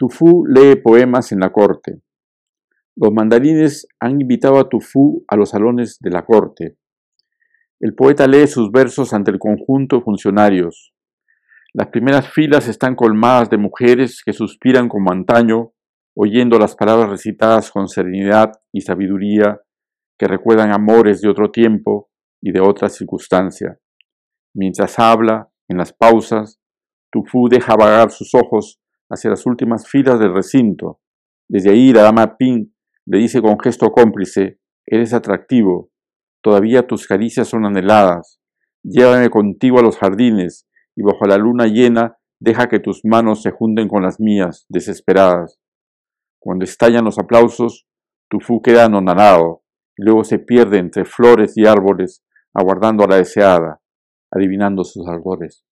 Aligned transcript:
Tufú 0.00 0.46
lee 0.46 0.76
poemas 0.76 1.30
en 1.30 1.40
la 1.40 1.52
corte. 1.52 2.00
Los 2.96 3.12
mandarines 3.12 3.86
han 4.00 4.18
invitado 4.18 4.58
a 4.58 4.66
Tufú 4.66 5.26
a 5.28 5.36
los 5.36 5.50
salones 5.50 5.98
de 6.00 6.08
la 6.08 6.24
corte. 6.24 6.78
El 7.78 7.94
poeta 7.94 8.26
lee 8.26 8.46
sus 8.46 8.72
versos 8.72 9.12
ante 9.12 9.30
el 9.30 9.38
conjunto 9.38 9.96
de 9.96 10.02
funcionarios. 10.02 10.94
Las 11.74 11.88
primeras 11.88 12.32
filas 12.32 12.66
están 12.66 12.96
colmadas 12.96 13.50
de 13.50 13.58
mujeres 13.58 14.22
que 14.24 14.32
suspiran 14.32 14.88
como 14.88 15.12
antaño, 15.12 15.74
oyendo 16.16 16.58
las 16.58 16.74
palabras 16.76 17.10
recitadas 17.10 17.70
con 17.70 17.86
serenidad 17.86 18.52
y 18.72 18.80
sabiduría 18.80 19.60
que 20.18 20.26
recuerdan 20.26 20.72
amores 20.72 21.20
de 21.20 21.28
otro 21.28 21.50
tiempo 21.50 22.08
y 22.40 22.52
de 22.52 22.60
otra 22.62 22.88
circunstancia. 22.88 23.78
Mientras 24.54 24.98
habla, 24.98 25.50
en 25.68 25.76
las 25.76 25.92
pausas, 25.92 26.58
Tufú 27.12 27.50
deja 27.50 27.76
vagar 27.76 28.10
sus 28.10 28.34
ojos 28.34 28.80
hacia 29.10 29.30
las 29.30 29.44
últimas 29.46 29.88
filas 29.88 30.18
del 30.18 30.32
recinto. 30.32 31.00
Desde 31.48 31.70
ahí 31.70 31.92
la 31.92 32.02
dama 32.02 32.36
Ping 32.36 32.66
le 33.06 33.18
dice 33.18 33.42
con 33.42 33.58
gesto 33.58 33.90
cómplice, 33.90 34.60
eres 34.86 35.12
atractivo, 35.12 35.90
Todavía 36.42 36.86
tus 36.86 37.06
caricias 37.06 37.48
son 37.48 37.66
anheladas. 37.66 38.40
Llévame 38.82 39.28
contigo 39.28 39.78
a 39.78 39.82
los 39.82 39.98
jardines 39.98 40.66
y 40.96 41.02
bajo 41.02 41.26
la 41.26 41.36
luna 41.36 41.66
llena 41.66 42.16
deja 42.40 42.68
que 42.68 42.80
tus 42.80 43.04
manos 43.04 43.42
se 43.42 43.50
junten 43.50 43.88
con 43.88 44.02
las 44.02 44.18
mías, 44.18 44.64
desesperadas. 44.68 45.60
Cuando 46.38 46.64
estallan 46.64 47.04
los 47.04 47.18
aplausos, 47.18 47.86
tu 48.30 48.40
fu 48.40 48.62
queda 48.62 48.86
anonadado 48.86 49.62
y 49.96 50.04
luego 50.04 50.24
se 50.24 50.38
pierde 50.38 50.78
entre 50.78 51.04
flores 51.04 51.52
y 51.56 51.66
árboles, 51.66 52.24
aguardando 52.54 53.04
a 53.04 53.08
la 53.08 53.16
deseada, 53.16 53.82
adivinando 54.30 54.82
sus 54.84 55.06
ardores. 55.06 55.64